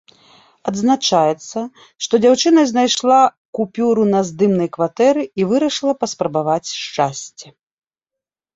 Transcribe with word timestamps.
Адзначаецца, 0.69 1.57
што 2.05 2.13
дзяўчына 2.23 2.63
знайшла 2.71 3.19
купюру 3.59 4.03
на 4.15 4.23
здымнай 4.31 4.69
кватэры 4.79 5.23
і 5.43 5.49
вырашыла 5.55 5.93
паспрабаваць 6.03 6.69
шчасце. 6.83 7.45